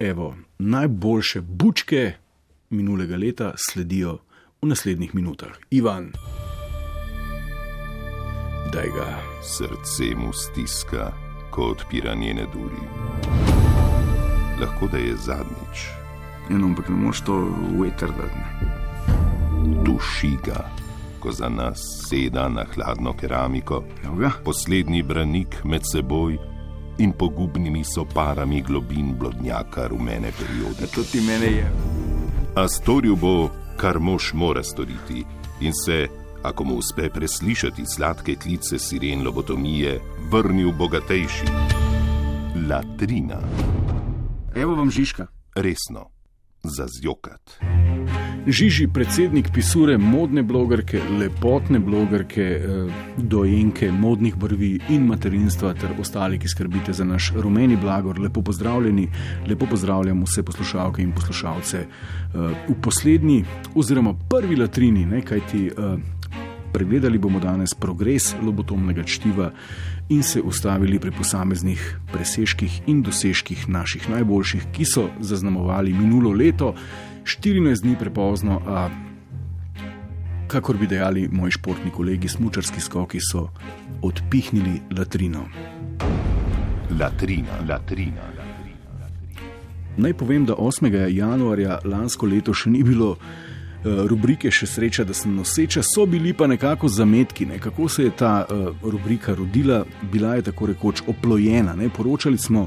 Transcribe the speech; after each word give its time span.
evo, 0.00 0.36
najboljše 0.58 1.40
bučke 1.40 2.12
minulega 2.70 3.16
leta 3.16 3.52
sledijo 3.56 4.18
v 4.62 4.66
naslednjih 4.66 5.14
minutah. 5.14 5.52
Ivan, 5.70 6.12
daj 8.72 8.86
ga. 8.86 9.18
Srce 9.42 10.14
mu 10.16 10.32
stiska, 10.32 11.12
ko 11.50 11.62
odpira 11.62 12.14
njene 12.14 12.46
duri. 12.54 12.82
Lahko 14.60 14.88
da 14.88 14.98
je 14.98 15.16
zadnjič, 15.16 15.78
Eno, 16.50 16.66
ampak 16.66 16.88
ne 16.88 16.94
moreš 16.96 17.20
to 17.20 17.34
veter 17.80 18.08
dati. 18.10 18.66
duši 19.84 20.36
ga, 20.44 20.70
ko 21.20 21.32
za 21.32 21.48
nas 21.48 21.78
seda 22.08 22.48
na 22.48 22.64
hladno 22.74 23.12
keramiko, 23.12 23.84
Evo 24.04 24.14
ga. 24.16 24.30
poslednji 24.44 25.02
branik 25.02 25.64
med 25.64 25.82
seboj 25.92 26.38
in 27.00 27.12
pogubnimi 27.12 27.84
soparami 27.84 28.62
globin 28.62 29.14
blodnjaka 29.18 29.86
rumene 29.88 30.32
periode. 30.38 30.86
To 30.94 31.02
ti 31.02 31.20
mene 31.20 31.46
je. 31.46 31.66
A 32.56 32.68
storil 32.68 33.16
bo, 33.16 33.48
kar 33.76 33.98
mož 33.98 34.32
mora 34.32 34.62
storiti, 34.62 35.24
in 35.60 35.72
se, 35.84 36.08
ako 36.42 36.64
mu 36.64 36.74
uspe 36.76 37.08
preslišati 37.10 37.86
sladke 37.86 38.34
klice 38.36 38.78
siren 38.78 39.24
lobotomije, 39.24 40.00
vrnil 40.32 40.72
bogatejši. 40.72 41.46
Latrina, 42.68 43.40
Evo 44.54 44.74
vam 44.74 44.90
Žižka. 44.90 45.26
resno, 45.54 46.06
za 46.62 46.86
zjokat. 46.88 47.60
Žiži, 48.46 48.86
predsednik 48.88 49.50
pisure, 49.52 49.98
modne 49.98 50.42
blogerke, 50.42 51.00
lepotne 51.18 51.78
blogerke, 51.78 52.42
eh, 52.42 52.92
dojenke 53.16 53.90
modnih 53.92 54.36
brvi 54.36 54.78
in 54.88 55.04
materinstva, 55.06 55.74
ter 55.74 55.90
ostali, 56.00 56.38
ki 56.38 56.48
skrbite 56.48 56.92
za 56.92 57.04
naš 57.04 57.32
rumeni 57.36 57.76
blagor. 57.76 58.18
Lepo 58.18 58.42
pozdravljeni, 58.42 59.08
lepo 59.48 59.66
pozdravljam 59.66 60.22
vse 60.24 60.42
poslušalke 60.42 61.02
in 61.02 61.12
poslušalce 61.12 61.78
eh, 61.78 62.38
v 62.68 62.74
poslednji, 62.82 63.44
oziroma 63.74 64.14
prvi 64.28 64.56
latrini, 64.56 65.06
ne, 65.06 65.20
kajti 65.20 65.66
eh, 65.66 65.96
pregledali 66.72 67.18
bomo 67.18 67.40
danes 67.40 67.74
progres 67.74 68.34
lobotomnega 68.42 69.02
čtiva 69.02 69.50
in 70.08 70.22
se 70.22 70.40
ustavili 70.42 70.98
pri 70.98 71.10
posameznih 71.10 71.98
presežkih 72.12 72.80
in 72.86 73.02
dosežkih 73.02 73.68
naših 73.68 74.10
najboljših, 74.10 74.66
ki 74.72 74.84
so 74.84 75.08
zaznamovali 75.20 75.92
minulo 75.92 76.32
leto. 76.32 76.74
14 77.24 77.82
dni 77.82 77.96
prepozno, 77.98 78.60
a 78.66 78.88
kakor 80.48 80.76
bi 80.76 80.86
dejali 80.86 81.28
moji 81.32 81.50
športni 81.50 81.90
kolegi, 81.90 82.28
smočarski 82.28 82.80
skoki 82.80 83.18
so 83.20 83.48
odpihnili 84.02 84.80
latrino. 84.98 85.44
Latrina, 87.00 87.60
latrina. 87.68 88.22
Naj 89.96 90.14
povem, 90.14 90.44
da 90.46 90.54
8. 90.54 91.08
januarja 91.08 91.78
lansko 91.84 92.26
leto 92.26 92.54
še 92.54 92.70
ni 92.70 92.82
bilo 92.82 93.16
eh, 93.16 94.02
rubrike 94.08 94.50
Še 94.50 94.66
sreča, 94.66 95.04
da 95.04 95.14
sem 95.14 95.34
noseča, 95.36 95.82
so 95.86 96.06
bili 96.06 96.32
pa 96.32 96.46
nekako 96.46 96.88
zametki, 96.88 97.46
ne? 97.46 97.58
kako 97.58 97.88
se 97.88 98.04
je 98.04 98.10
ta 98.16 98.46
uh, 98.46 98.70
rubrika 98.82 99.34
rodila, 99.34 99.84
bila 100.12 100.34
je 100.34 100.48
tako 100.50 100.66
rekoč 100.72 101.02
oplojena. 101.06 101.74
Ne? 101.76 101.88
Poročali 101.88 102.38
smo 102.38 102.66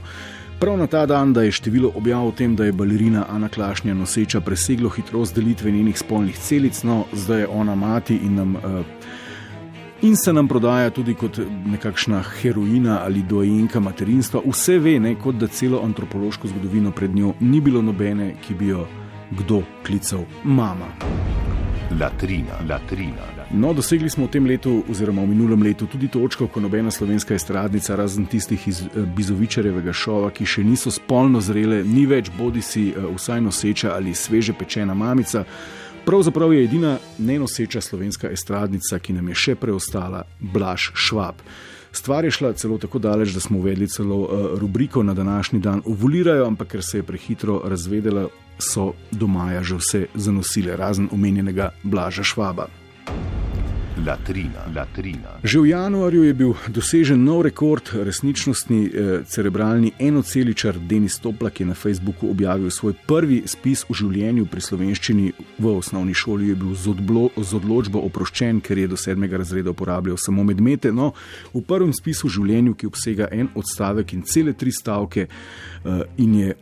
prav 0.63 0.77
na 0.77 0.87
ta 0.87 1.05
dan, 1.05 1.33
da 1.33 1.41
je 1.43 1.51
število 1.51 1.91
objav 1.95 2.27
o 2.27 2.31
tem, 2.31 2.55
da 2.55 2.65
je 2.65 2.71
balerina 2.71 3.25
Ana 3.29 3.49
Klašnja 3.49 3.93
noseča 3.93 4.41
preseglo 4.41 4.89
hitrost 4.89 5.35
delitve 5.35 5.71
njenih 5.71 5.99
spolnih 5.99 6.37
celic, 6.39 6.83
no 6.83 7.03
zdaj 7.13 7.39
je 7.39 7.47
ona 7.47 7.75
mati 7.75 8.15
in 8.15 8.35
nam. 8.35 8.55
Uh, 8.55 8.61
In 10.01 10.15
se 10.15 10.33
nam 10.33 10.47
prodaja 10.47 10.89
tudi 10.89 11.13
kot 11.13 11.39
nekakšna 11.65 12.23
heroina 12.41 12.99
ali 13.05 13.21
dojenka 13.21 13.79
materinstva. 13.79 14.41
Vse 14.45 14.79
ve, 14.79 14.99
ne, 14.99 15.15
kot 15.15 15.35
da 15.35 15.47
celo 15.47 15.79
antropološko 15.83 16.47
zgodovino 16.47 16.91
pred 16.91 17.15
njo 17.15 17.33
ni 17.39 17.61
bilo 17.61 17.81
nobene, 17.81 18.35
ki 18.47 18.53
bi 18.53 18.67
jo 18.67 18.87
kdo 19.31 19.61
klical 19.85 20.25
mama. 20.43 20.91
Latrina, 21.99 22.59
latrina. 22.69 23.42
No, 23.53 23.69
dosegli 23.73 24.09
smo 24.09 24.25
v 24.25 24.33
tem 24.33 24.45
letu, 24.49 24.81
oziroma 24.89 25.21
v 25.21 25.29
minulem 25.29 25.61
letu, 25.61 25.85
tudi 25.85 26.07
točko, 26.09 26.47
ko 26.49 26.57
nobena 26.57 26.89
slovenska 26.89 27.35
estradnica, 27.37 27.93
razen 27.93 28.25
tistih 28.25 28.57
iz 28.67 28.81
eh, 28.81 29.05
Bizovičarjevega 29.05 29.93
šova, 29.93 30.31
ki 30.33 30.47
še 30.49 30.63
niso 30.65 30.89
spolno 30.89 31.37
zrele, 31.37 31.83
ni 31.85 32.07
več 32.09 32.31
bodi 32.33 32.65
si 32.65 32.89
eh, 32.89 32.97
vsaj 32.97 33.45
noseča 33.45 33.93
ali 33.93 34.15
sveže 34.17 34.57
pečena 34.57 34.97
mamica. 34.97 35.45
Pravzaprav 36.01 36.49
je 36.53 36.65
edina 36.65 36.97
nenoseča 37.21 37.81
slovenska 37.81 38.33
estradnica, 38.33 38.97
ki 38.97 39.21
nam 39.21 39.29
je 39.29 39.37
še 39.45 39.55
preostala, 39.55 40.25
Blaž 40.41 40.89
Švab. 40.97 41.45
Stvar 41.93 42.25
je 42.25 42.33
šla 42.33 42.55
celo 42.57 42.81
tako 42.81 42.97
daleč, 42.97 43.37
da 43.37 43.39
smo 43.39 43.61
uvedli 43.61 43.85
celo 43.85 44.23
uh, 44.25 44.45
rubriko 44.57 45.03
na 45.05 45.13
današnji 45.13 45.61
dan 45.61 45.85
ovulirajo, 45.85 46.49
ampak 46.49 46.73
ker 46.73 46.81
se 46.81 47.03
je 47.03 47.05
prehitro 47.05 47.61
razvedela, 47.69 48.31
so 48.57 48.95
do 49.11 49.29
maja 49.29 49.61
že 49.61 49.77
vse 49.77 50.07
zanosile, 50.15 50.73
razen 50.73 51.13
omenjenega 51.13 51.69
Blaža 51.83 52.25
Švaba. 52.25 52.82
Latrina, 54.05 54.67
latrina. 54.75 55.39
Že 55.43 55.59
v 55.59 55.65
januarju 55.71 56.23
je 56.27 56.33
bil 56.35 56.51
dosežen 56.67 57.23
nov 57.23 57.47
rekord, 57.47 57.87
resničnostni 57.87 58.81
eh, 58.83 58.91
cerebralni 59.23 59.93
enoceličar 59.95 60.75
Denis 60.75 61.15
Toplak 61.23 61.63
je 61.63 61.65
na 61.65 61.73
Facebooku 61.73 62.27
objavil 62.27 62.67
svoj 62.67 62.99
prvi 63.07 63.47
spis 63.47 63.85
v 63.87 63.95
življenju 63.95 64.43
pri 64.51 64.59
slovenščini. 64.59 65.31
V 65.55 65.71
osnovni 65.71 66.11
šoli 66.11 66.51
je 66.51 66.55
bil 66.59 66.75
z, 66.75 66.91
odblo, 66.91 67.29
z 67.39 67.55
odločbo 67.55 68.03
oproščen, 68.03 68.59
ker 68.59 68.83
je 68.83 68.91
do 68.91 68.99
sedmega 68.99 69.39
razreda 69.39 69.71
uporabljal 69.71 70.19
samo 70.19 70.43
medmete. 70.43 70.91
No, 70.91 71.13
v 71.55 71.63
prvem 71.63 71.95
spisu 71.95 72.27
v 72.27 72.35
življenju, 72.35 72.75
ki 72.75 72.91
obsega 72.91 73.31
en 73.31 73.53
odstavek 73.55 74.11
in 74.19 74.27
cele 74.27 74.51
tri 74.51 74.75
stavke 74.75 75.29
eh, 75.31 76.03
in 76.19 76.35
je 76.43 76.59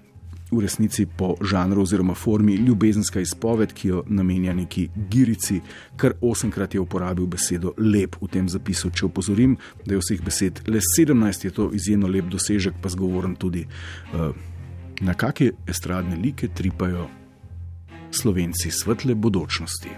v 0.51 0.59
resnici 0.59 1.05
po 1.05 1.35
žanru 1.41 1.81
oziroma 1.81 2.13
formi 2.13 2.55
ljubezenska 2.55 3.19
izpoved, 3.19 3.73
ki 3.73 3.87
jo 3.87 4.03
namenja 4.07 4.53
neki 4.53 4.87
girici, 5.09 5.61
kar 5.97 6.13
osemkrat 6.21 6.73
je 6.73 6.79
uporabil 6.79 7.25
besedo 7.25 7.73
lep 7.77 8.15
v 8.21 8.27
tem 8.27 8.49
zapisu. 8.49 8.91
Če 8.91 9.05
opozorim, 9.07 9.57
da 9.85 9.95
je 9.95 10.01
vseh 10.03 10.23
besed 10.25 10.63
le 10.67 10.83
17, 10.83 11.45
je 11.45 11.51
to 11.55 11.69
izjemno 11.73 12.11
lep 12.11 12.27
dosežek, 12.31 12.81
pa 12.81 12.91
zgovoren 12.91 13.35
tudi, 13.35 13.65
uh, 14.13 14.31
na 15.01 15.13
kakšne 15.13 15.55
estradne 15.67 16.19
like 16.19 16.51
tripajo 16.53 17.07
slovenci 18.11 18.71
svetle 18.71 19.15
bodočnosti. 19.15 19.89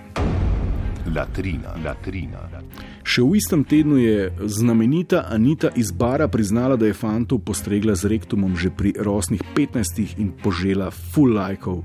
Latrina, 1.16 1.76
latrina. 1.84 2.48
Še 3.04 3.20
v 3.20 3.36
istem 3.36 3.66
tednu 3.68 3.98
je 4.00 4.32
znamenita 4.48 5.26
Anita 5.28 5.70
iz 5.76 5.92
Bara 5.92 6.28
priznala, 6.32 6.78
da 6.80 6.88
je 6.88 6.96
fantu 6.96 7.40
postregla 7.40 7.96
z 8.00 8.08
rektumom 8.16 8.56
že 8.56 8.72
pri 8.72 8.96
rosnih 8.96 9.44
15 9.56 10.16
in 10.24 10.32
požela 10.32 10.88
full 10.88 11.36
lajkov. 11.36 11.84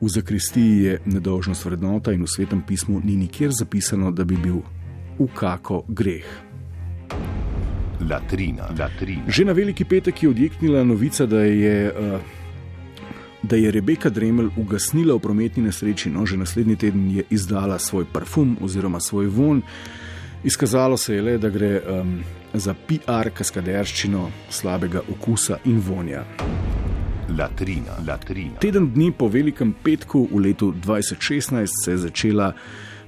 V 0.00 0.08
zakristiji 0.08 0.72
je 0.80 0.92
nedolžnost 1.04 1.64
vrednota 1.64 2.12
in 2.16 2.24
v 2.24 2.28
svetem 2.28 2.64
pismu 2.64 3.04
ni 3.04 3.16
nikjer 3.20 3.52
zapisano, 3.52 4.10
da 4.10 4.24
bi 4.24 4.40
bil 4.40 4.64
v 5.20 5.28
kako 5.36 5.84
greh. 5.88 6.24
Latrina, 8.00 8.72
latrina. 8.72 9.28
Že 9.28 9.44
na 9.44 9.52
veliki 9.52 9.84
petek 9.84 10.22
je 10.22 10.28
odjeknila 10.28 10.84
novica, 10.84 11.26
da 11.26 11.44
je. 11.44 11.92
Uh, 11.92 12.42
Da 13.44 13.60
je 13.60 13.68
Rebeka 13.68 14.08
Dremelj 14.08 14.56
ugasnila 14.56 15.12
v 15.14 15.20
prometni 15.20 15.62
nesreči, 15.68 16.08
no, 16.08 16.24
že 16.24 16.40
naslednji 16.40 16.76
teden 16.80 17.10
je 17.12 17.24
izdala 17.28 17.76
svoj 17.76 18.08
parfum 18.08 18.56
oziroma 18.64 18.96
svoj 19.04 19.28
von. 19.28 19.60
Izkazalo 20.44 20.96
se 20.96 21.14
je 21.14 21.22
le, 21.22 21.38
da 21.38 21.48
gre 21.48 21.80
um, 21.80 22.18
za 22.54 22.74
PR 22.74 23.30
kaskaderščino 23.32 24.26
slabega 24.52 25.00
okusa 25.12 25.56
in 25.64 25.78
vonja. 25.80 26.24
Latrina, 27.38 27.96
latrina. 28.06 28.60
Teden 28.60 28.90
dni 28.92 29.08
po 29.16 29.30
velikem 29.32 29.72
petku 29.84 30.26
v 30.32 30.42
letu 30.44 30.74
2016 30.84 31.80
se 31.84 31.90
je 31.90 31.96
začela 31.98 32.52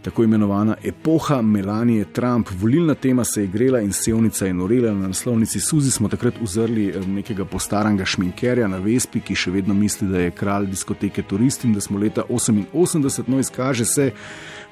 tako 0.06 0.24
imenovana 0.24 0.76
epoha 0.84 1.42
Melanije 1.42 2.04
Trump. 2.12 2.48
Volilna 2.60 2.94
tema 2.94 3.24
se 3.24 3.40
je 3.40 3.46
grela 3.46 3.80
in 3.80 3.92
sevnica 3.92 4.46
je 4.46 4.54
norela. 4.54 4.92
Na 4.94 5.08
naslovnici 5.08 5.60
Suzi 5.60 5.90
smo 5.90 6.08
takrat 6.08 6.34
uzrli 6.40 6.94
nekega 7.06 7.44
postaranga 7.44 8.04
šminkerja 8.04 8.68
na 8.68 8.78
Vespi, 8.78 9.20
ki 9.20 9.34
še 9.34 9.50
vedno 9.50 9.74
misli, 9.74 10.08
da 10.08 10.20
je 10.24 10.30
kralj 10.30 10.70
diskoteke 10.70 11.22
turist 11.22 11.64
in 11.64 11.74
da 11.74 11.80
smo 11.80 11.98
leta 11.98 12.22
88, 12.28 13.24
no 13.26 13.40
izkaže 13.42 13.84
se, 13.84 14.10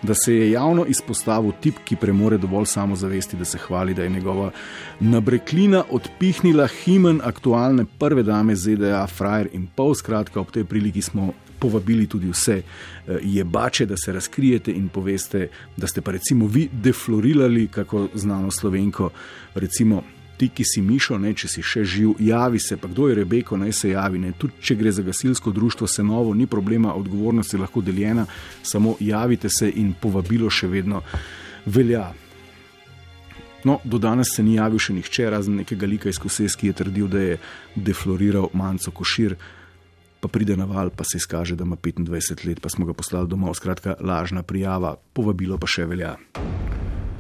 da 0.07 0.15
se 0.15 0.35
je 0.35 0.51
javno 0.51 0.85
izpostavil 0.89 1.53
tip, 1.61 1.79
ki 1.85 1.97
premore 1.97 2.39
dovolj 2.39 2.67
samozavesti, 2.67 3.37
da 3.37 3.45
se 3.45 3.59
hvali, 3.59 3.95
da 3.95 4.03
je 4.03 4.11
njegova 4.11 4.51
nabreklina 5.01 5.85
odpihnila 5.91 6.67
himen 6.67 7.21
aktualne 7.25 7.85
prve 7.99 8.23
dame 8.23 8.57
ZDA, 8.57 9.07
frajer 9.07 9.49
in 9.53 9.67
pol. 9.77 9.95
Skratka, 9.95 10.41
ob 10.41 10.51
tej 10.51 10.65
priliki 10.65 11.03
smo 11.03 11.33
povabili 11.59 12.07
tudi 12.07 12.29
vse 12.31 12.63
jebače, 13.23 13.87
da 13.87 13.97
se 13.97 14.13
razkrijete 14.13 14.73
in 14.73 14.89
poveste, 14.89 15.49
da 15.77 15.87
ste 15.87 16.01
pa 16.01 16.13
recimo 16.13 16.47
vi 16.47 16.69
deflorirali 16.73 17.69
kako 17.69 18.09
znano 18.15 18.51
slovenko, 18.51 19.11
recimo. 19.55 20.03
Ti, 20.37 20.49
ki 20.51 20.65
si 20.67 20.83
mišo, 20.83 21.19
ne, 21.23 21.31
če 21.35 21.49
si 21.49 21.63
še 21.63 21.85
živ, 21.87 22.17
javi 22.19 22.59
se, 22.59 22.77
pa 22.77 22.89
kdo 22.91 23.07
je 23.09 23.21
Rebeko, 23.21 23.57
naj 23.61 23.73
se 23.73 23.93
javi. 23.93 24.19
Ne. 24.19 24.33
Tudi 24.39 24.59
če 24.61 24.75
gre 24.81 24.91
za 24.93 25.05
gasilsko 25.07 25.53
društvo, 25.55 25.87
se 25.87 26.03
novo, 26.03 26.35
ni 26.35 26.49
problema, 26.51 26.95
odgovornost 26.99 27.55
je 27.55 27.63
lahko 27.63 27.81
deljena, 27.81 28.27
samo 28.63 28.97
javite 29.01 29.49
se 29.49 29.71
in 29.71 29.95
povabilo 30.01 30.51
še 30.51 30.71
vedno 30.73 31.05
velja. 31.67 32.09
No, 33.65 33.79
do 33.85 33.99
danes 33.99 34.35
se 34.35 34.43
ni 34.43 34.59
javil 34.59 34.83
še 34.83 34.93
nihče, 34.99 35.29
razen 35.33 35.63
nekega 35.63 35.89
lika 35.89 36.11
iz 36.11 36.19
Koses, 36.21 36.57
ki 36.59 36.73
je 36.73 36.79
trdil, 36.83 37.07
da 37.09 37.23
je 37.23 37.39
defloriral 37.75 38.51
manjco 38.53 38.91
košir. 38.91 39.39
pa 40.25 40.29
pride 40.33 40.57
na 40.57 40.65
val, 40.65 40.89
pa 40.89 41.05
se 41.05 41.21
izkaže, 41.21 41.53
da 41.53 41.69
ima 41.69 41.77
25 41.77 42.47
let, 42.49 42.61
pa 42.61 42.69
smo 42.73 42.87
ga 42.89 42.97
poslali 42.97 43.29
domov. 43.29 43.55
Skratka, 43.55 43.95
lažna 44.01 44.43
prijava, 44.43 44.97
povabilo 45.13 45.59
pa 45.61 45.69
še 45.69 45.85
velja. 45.85 46.17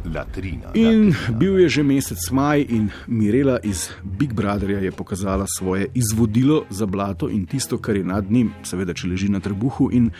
Latrina. 0.04 0.70
In 0.74 1.08
latrina. 1.08 1.38
bil 1.38 1.58
je 1.58 1.68
že 1.68 1.82
mesec 1.82 2.30
maj, 2.30 2.66
in 2.68 2.90
Mirela 3.06 3.58
iz 3.62 3.88
Big 4.02 4.32
Brotherja 4.32 4.78
je 4.78 4.92
pokazala 4.92 5.46
svoje 5.58 5.88
izvodilo 5.94 6.64
za 6.70 6.86
blato 6.86 7.28
in 7.28 7.46
tisto, 7.46 7.78
kar 7.78 7.96
je 7.96 8.04
nad 8.04 8.30
njim, 8.30 8.52
seveda, 8.62 8.94
če 8.94 9.08
leži 9.08 9.28
na 9.28 9.40
trebuhu. 9.40 9.88
In 9.92 10.10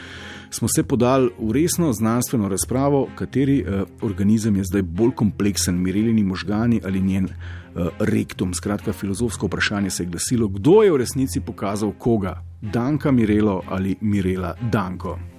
smo 0.51 0.69
se 0.69 0.83
podali 0.83 1.31
v 1.39 1.53
resno 1.53 1.93
znanstveno 1.93 2.49
razpravo, 2.49 3.09
kateri 3.15 3.63
uh, 3.63 3.83
organizem 4.03 4.57
je 4.57 4.65
zdaj 4.65 4.83
bolj 4.83 5.15
kompleksen, 5.15 5.83
Mirelini 5.83 6.25
možgani 6.25 6.81
ali 6.85 7.01
njen 7.01 7.25
uh, 7.25 7.89
rektum. 7.99 8.55
Skratka, 8.55 8.93
filozofsko 8.93 9.47
vprašanje 9.47 9.91
se 9.91 10.03
je 10.03 10.07
glasilo, 10.09 10.49
kdo 10.49 10.83
je 10.83 10.93
v 10.93 10.97
resnici 10.97 11.41
pokazal 11.41 11.93
koga, 11.99 12.43
Danka 12.63 13.11
Mirelo 13.11 13.63
ali 13.69 13.97
Mirela 14.01 14.55
Danko. 14.73 15.34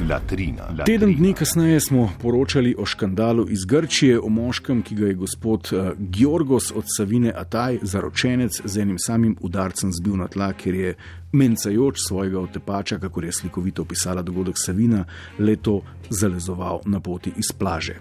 Latrina. 0.00 0.62
latrina. 0.62 0.84
Teden 0.84 1.14
dni 1.14 1.32
kasneje 1.34 1.80
smo 1.80 2.10
poročali 2.22 2.74
o 2.78 2.86
škandalu 2.86 3.46
iz 3.50 3.64
Grčije, 3.64 4.20
o 4.20 4.28
moškem, 4.28 4.82
ki 4.82 4.94
ga 4.94 5.06
je 5.06 5.14
gospod 5.14 5.70
uh, 5.72 5.90
Georgos 5.98 6.72
od 6.74 6.84
Savine 6.96 7.32
Ataj, 7.36 7.78
zaročenec, 7.82 8.60
z 8.64 8.78
enim 8.78 8.98
samim 8.98 9.36
udarcem 9.40 9.92
zbil 9.92 10.16
na 10.16 10.28
tla, 10.28 10.52
ker 10.52 10.74
je 10.74 10.94
mencajoč 11.32 11.98
svojega 12.06 12.40
otepača, 12.40 12.98
kako 12.98 13.22
je 13.22 13.32
slikovito 13.32 13.82
opisala 13.82 14.22
dogodek 14.22 14.54
Savina, 14.58 15.04
leto 15.38 15.80
zalezoval 16.10 16.80
na 16.86 17.00
poti 17.00 17.32
iz 17.36 17.52
plaže. 17.58 17.96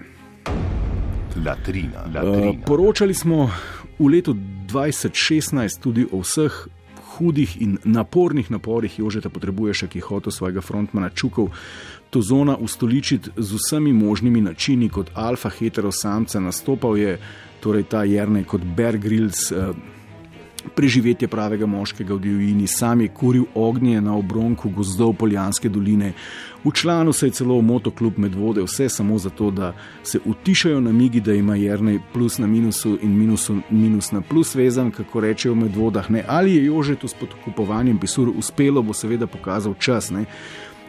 Latrina. 1.45 2.05
Uh, 2.05 2.15
Latrina. 2.15 2.65
poročali 2.65 3.13
smo 3.13 3.49
v 3.99 4.07
letu 4.07 4.35
2016 4.67 5.81
tudi 5.81 6.05
o 6.11 6.21
vseh 6.21 6.67
hudih 7.17 7.57
in 7.61 7.77
napornih 7.83 8.51
naporih 8.51 8.99
Jožeta 8.99 9.29
Potrebuješ, 9.29 9.85
ki 9.89 9.99
je 9.99 10.05
hotel 10.05 10.31
svojega 10.31 10.61
frontmana 10.61 11.09
Čukov 11.09 11.49
to 12.09 12.21
zona 12.21 12.57
ustoličiti 12.57 13.29
z 13.37 13.53
vsemi 13.53 13.93
možnimi 13.93 14.41
načini, 14.41 14.89
kot 14.89 15.11
alfa 15.13 15.49
heterosamca. 15.49 16.39
Nastopal 16.39 16.97
je 16.97 17.17
torej 17.59 17.83
ta 17.83 18.03
Jrnej 18.03 18.43
kot 18.43 18.61
Bear 18.63 18.97
Grylls. 18.97 19.51
Uh, 19.51 19.75
Preživetje 20.75 21.27
pravega 21.27 21.65
moškega 21.65 22.13
v 22.13 22.19
divjini, 22.19 22.67
sam 22.67 23.01
je 23.01 23.07
kuril 23.07 23.45
ognje 23.55 24.01
na 24.01 24.15
obronku 24.15 24.69
gozdov 24.69 25.13
Poljanske 25.13 25.69
doline, 25.69 26.13
v 26.63 26.71
članu 26.73 27.13
se 27.13 27.27
je 27.27 27.31
celo 27.31 27.61
motoklub 27.61 28.17
Medvode, 28.17 28.63
vse 28.63 28.89
samo 28.89 29.17
zato, 29.17 29.51
da 29.51 29.73
se 30.03 30.19
utišajo 30.25 30.81
namigi, 30.81 31.21
da 31.21 31.33
ima 31.33 31.55
Jrnej 31.55 31.99
plus 32.13 32.37
na 32.37 32.47
minusu 32.47 32.97
in 33.01 33.17
minusu, 33.17 33.59
minus 33.69 34.11
na 34.11 34.21
plus 34.21 34.55
vezan, 34.55 34.91
kako 34.91 35.19
rečejo 35.19 35.53
v 35.53 35.57
Medvodah. 35.57 36.09
Ne? 36.11 36.23
Ali 36.27 36.55
je 36.55 36.65
Jožetu 36.65 37.07
s 37.07 37.13
podkupovanjem 37.13 37.99
pisur 37.99 38.29
uspelo, 38.29 38.81
bo 38.81 38.93
seveda 38.93 39.27
pokazal 39.27 39.73
čas. 39.79 40.11
Ne? 40.11 40.25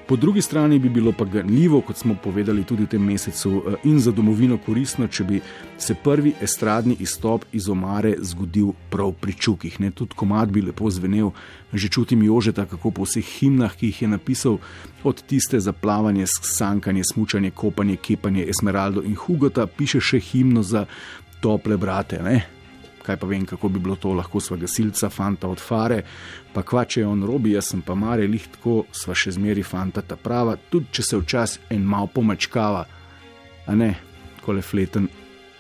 Po 0.09 0.17
drugi 0.17 0.43
strani 0.43 0.79
bi 0.79 0.89
bilo 0.89 1.13
pa 1.13 1.25
ganljivo, 1.25 1.81
kot 1.81 1.97
smo 1.97 2.15
povedali 2.25 2.65
tudi 2.65 2.83
v 2.83 2.87
tem 2.87 3.03
mesecu, 3.05 3.51
eh, 3.67 3.75
in 3.85 3.99
za 4.01 4.13
domovino 4.13 4.57
koristno, 4.59 5.07
če 5.07 5.25
bi 5.25 5.41
se 5.79 5.95
prvi 5.95 6.33
estradni 6.41 6.97
izstop 7.01 7.45
iz 7.53 7.69
omare 7.69 8.15
zgodil 8.19 8.73
prav 8.91 9.13
pri 9.21 9.33
čukih. 9.33 9.81
Ne? 9.81 9.91
Tudi 9.91 10.17
komad 10.17 10.49
bi 10.49 10.63
lepo 10.63 10.91
zvenel, 10.91 11.31
že 11.73 11.89
čutim 11.89 12.23
Jožeta, 12.23 12.65
kako 12.67 12.91
po 12.91 13.05
vseh 13.05 13.25
himnah, 13.25 13.77
ki 13.77 13.87
jih 13.87 14.03
je 14.03 14.09
napisal, 14.09 14.59
od 15.05 15.23
tiste 15.23 15.61
za 15.61 15.73
plavanje, 15.73 16.25
sankanje, 16.43 17.05
smučanje, 17.05 17.51
kopanje, 17.51 17.97
kepanje, 17.97 18.49
Esmeraldo 18.49 19.03
in 19.03 19.15
Hugota, 19.15 19.67
piše 19.67 20.01
še 20.01 20.21
himno 20.21 20.63
za 20.63 20.87
tople 21.41 21.77
brate. 21.77 22.23
Ne? 22.25 22.58
Kaj 23.09 23.17
pa 23.17 23.27
vem, 23.27 23.47
kako 23.49 23.71
bi 23.73 23.81
bilo 23.81 23.97
to 23.97 24.13
lahko 24.13 24.41
sva 24.41 24.59
gasilca, 24.61 25.09
fanta 25.09 25.49
od 25.49 25.63
fare, 25.65 26.03
pa 26.53 26.63
kva 26.63 26.85
če 26.85 27.01
je 27.01 27.07
on 27.09 27.25
robi, 27.25 27.55
jaz 27.57 27.73
sem 27.73 27.81
pa 27.83 27.97
mare, 27.97 28.27
lih 28.29 28.45
tako 28.59 28.83
sva 28.93 29.17
še 29.17 29.33
zmeri 29.39 29.65
fanta 29.65 30.05
ta 30.05 30.19
prava, 30.21 30.59
tudi 30.71 30.93
če 30.99 31.07
se 31.07 31.21
včasih 31.23 31.73
en 31.73 31.87
mal 31.89 32.11
pomačkava, 32.13 32.85
a 33.65 33.77
ne, 33.81 33.95
kole 34.45 34.61
fleten. 34.63 35.09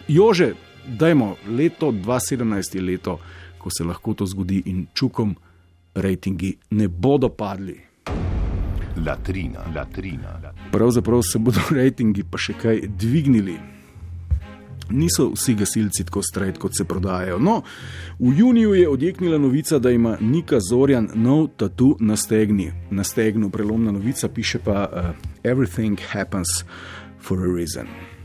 Jože, 0.08 0.52
dajmo, 0.84 1.36
leto 1.56 1.92
2017 1.92 2.76
je 2.76 2.84
leto, 2.84 3.16
ko 3.58 3.72
se 3.72 3.84
lahko 3.84 4.14
to 4.14 4.28
zgodi 4.28 4.62
in 4.68 4.84
čukom 4.94 5.34
rejtingi 5.96 6.52
ne 6.76 6.88
bodo 6.88 7.32
padli. 7.32 7.78
Latrina. 9.06 9.64
Latrina. 9.74 10.36
Pravzaprav 10.72 11.22
se 11.22 11.38
bodo 11.38 11.64
rejtingi 11.80 12.28
pa 12.28 12.40
še 12.40 12.56
kaj 12.60 12.84
dvignili 12.98 13.56
niso 14.90 15.30
vsi 15.34 15.54
gasilci 15.54 16.04
tako 16.04 16.22
strajt, 16.22 16.58
kot 16.58 16.76
se 16.76 16.84
prodajajo. 16.84 17.38
No, 17.38 17.62
v 18.18 18.38
juniju 18.38 18.74
je 18.74 18.88
odjeknila 18.88 19.38
novica, 19.38 19.78
da 19.78 19.90
ima 19.90 20.16
Nika 20.20 20.60
Zorjan 20.70 21.08
nov 21.14 21.48
tatu 21.56 21.96
na 22.00 22.16
stegni. 22.16 22.72
Na 22.90 23.04
stegnu 23.04 23.50
prelomna 23.50 23.92
novica 23.92 24.28
piše 24.28 24.58
pa: 24.58 24.88
uh, 24.92 25.26
Everything 25.44 26.00
happens 26.12 26.64
for 27.20 27.38
a 27.38 27.56
reason. 27.56 28.17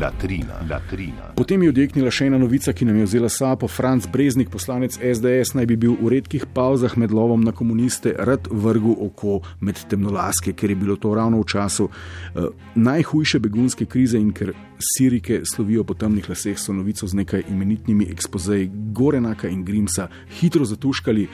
Latrina. 0.00 0.54
Latrina. 0.70 1.32
Potem 1.36 1.62
je 1.62 1.68
odjeknila 1.68 2.10
še 2.10 2.26
ena 2.30 2.38
novica, 2.40 2.72
ki 2.72 2.86
nam 2.88 2.96
je 3.00 3.06
vzela 3.06 3.28
sapo. 3.28 3.68
Franz 3.68 4.06
Breznik, 4.06 4.50
poslanec 4.52 4.96
SDS, 4.96 5.54
naj 5.58 5.68
bi 5.68 5.76
bil 5.76 5.96
v 6.00 6.14
redkih 6.16 6.46
pauzah 6.54 6.94
med 6.96 7.12
lovom 7.12 7.44
na 7.44 7.52
komuniste 7.52 8.14
rad 8.18 8.48
vrgel 8.50 8.96
oko 9.06 9.40
med 9.60 9.80
temnolaske, 9.90 10.56
ker 10.56 10.72
je 10.72 10.78
bilo 10.80 10.96
to 10.96 11.14
ravno 11.14 11.42
v 11.42 11.48
času 11.52 11.88
uh, 11.88 12.50
najhujše 12.74 13.40
begunske 13.42 13.86
krize 13.86 14.20
in 14.20 14.32
ker 14.32 14.54
sirike 14.82 15.42
slovijo 15.44 15.84
po 15.84 15.94
temnih 15.94 16.28
laseh, 16.28 16.58
so 16.58 16.72
novico 16.72 17.06
z 17.06 17.18
nekaj 17.22 17.48
imenitnimi 17.52 18.08
ekspozeji 18.10 18.70
Gorenaka 18.96 19.48
in 19.48 19.64
Grimsa 19.64 20.08
hitro 20.40 20.64
zatuškali. 20.64 21.28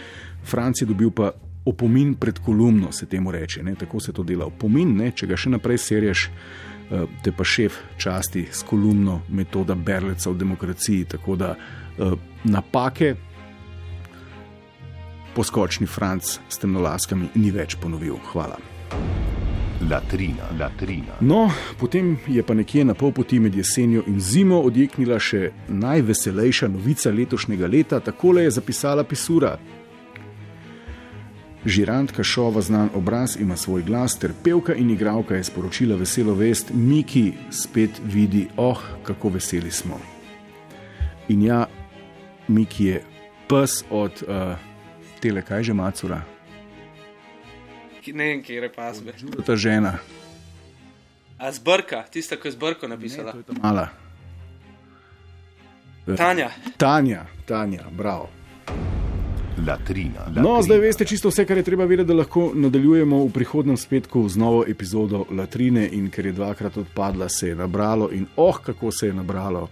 Franc 0.44 0.82
je 0.82 0.86
dobil 0.86 1.10
pa 1.10 1.32
opomin 1.68 2.14
pred 2.14 2.38
kolumno, 2.38 2.92
se 2.92 3.06
temu 3.06 3.30
reče. 3.30 3.62
Ne? 3.62 3.74
Tako 3.74 4.00
se 4.00 4.12
to 4.12 4.22
dela. 4.22 4.46
Opomin, 4.46 4.96
ne? 4.96 5.12
če 5.12 5.26
ga 5.28 5.36
še 5.36 5.52
naprej 5.52 5.78
serješ 5.84 6.30
te 7.22 7.32
pa 7.32 7.44
šef 7.44 7.76
časti 7.96 8.46
s 8.52 8.62
kolumno 8.62 9.20
metoda 9.28 9.74
Berleca 9.74 10.30
v 10.30 10.38
demokraciji. 10.38 11.04
Tako 11.04 11.36
da 11.36 11.54
napake 12.44 13.14
poskočni 15.34 15.86
Franc 15.86 16.38
s 16.48 16.58
temnolaskami 16.58 17.28
ni 17.34 17.50
več 17.50 17.76
ponovil. 17.76 18.16
Hvala. 18.32 18.58
Latrina. 19.90 20.48
Latrina. 20.58 21.14
No, 21.20 21.50
potem 21.78 22.16
je 22.26 22.42
pa 22.42 22.54
nekje 22.54 22.84
na 22.84 22.94
pol 22.98 23.12
poti 23.14 23.38
med 23.40 23.54
jesenjo 23.54 24.02
in 24.10 24.18
zimo 24.20 24.58
odjeknila 24.66 25.20
še 25.22 25.52
najveselejša 25.68 26.68
novica 26.68 27.12
letošnjega 27.14 27.70
leta. 27.70 28.00
Takole 28.00 28.48
je 28.48 28.56
zapisala 28.58 29.04
Pisura. 29.04 29.54
Žirantka 31.64 32.24
šova 32.24 32.60
znan 32.60 32.90
obraz 32.94 33.36
ima 33.40 33.56
svoj 33.56 33.82
glas, 33.82 34.18
ter 34.18 34.32
pevka 34.44 34.74
in 34.74 34.90
igralka 34.90 35.34
je 35.34 35.44
sporočila 35.44 35.96
veselo 35.96 36.34
vest, 36.34 36.70
Miki 36.74 37.32
spet 37.50 37.90
vidi, 38.04 38.48
oh, 38.56 38.78
kako 39.02 39.28
veseli 39.28 39.70
smo. 39.70 40.00
In 41.28 41.42
ja, 41.42 41.66
Miki 42.48 42.84
je 42.84 43.02
pes 43.48 43.84
od 43.90 44.22
uh, 44.22 44.56
tele, 45.20 45.42
kaj 45.42 45.62
že 45.62 45.74
macura. 45.74 46.22
Ne 48.12 48.24
vem, 48.24 48.42
kje 48.42 48.54
je 48.54 48.72
pasme. 48.72 49.12
Ta 49.46 49.56
žena. 49.56 49.98
A 51.38 51.52
zbrka, 51.52 52.02
tista, 52.10 52.36
ki 52.36 52.48
je 52.48 52.52
zbrko 52.52 52.88
napisala. 52.88 53.32
Ne, 53.32 53.32
to 53.32 53.38
je 53.38 53.44
ta 53.44 53.62
mala. 53.62 53.88
Tanja. 56.16 56.50
Tanja, 56.76 57.26
Tanja, 57.46 57.84
bravo. 57.90 58.28
Latrina. 59.66 60.26
No, 60.26 60.26
Latrina. 60.26 60.62
zdaj 60.62 60.78
veste 60.78 61.04
čisto 61.04 61.28
vse, 61.28 61.44
kar 61.46 61.56
je 61.56 61.62
treba 61.62 61.84
vedeti, 61.84 62.08
da 62.08 62.14
lahko 62.14 62.52
nadaljujemo 62.54 63.24
v 63.24 63.32
prihodnem 63.32 63.76
spetku 63.76 64.28
z 64.28 64.36
novo 64.36 64.64
epizodo 64.68 65.24
Latrine. 65.30 65.88
In 65.92 66.10
ker 66.10 66.26
je 66.26 66.32
dvakrat 66.32 66.76
odpadla, 66.76 67.28
se 67.28 67.48
je 67.48 67.54
nabralo 67.54 68.10
in 68.12 68.26
oh, 68.36 68.58
kako 68.64 68.92
se 68.92 69.06
je 69.06 69.14
nabralo. 69.14 69.68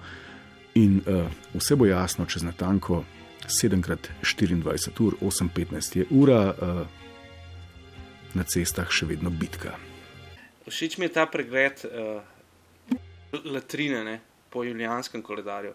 In 0.75 1.01
uh, 1.07 1.27
vse 1.55 1.77
bo 1.77 1.87
jasno 1.87 2.27
čez 2.27 2.43
natanko 2.43 3.05
7x24 3.47 5.01
ur, 5.01 5.17
8:15 5.21 5.97
je 5.97 6.07
ura, 6.11 6.55
uh, 6.55 6.87
na 8.35 8.45
cestah 8.45 8.91
še 8.93 9.07
vedno 9.07 9.31
bitka. 9.31 9.77
Všeč 10.67 10.99
mi 10.99 11.07
je 11.07 11.15
ta 11.15 11.27
pregled 11.31 11.85
uh, 11.87 12.21
latrine 13.45 14.05
ne, 14.05 14.21
po 14.51 14.65
julijanskem 14.65 15.23
koledarju. 15.23 15.73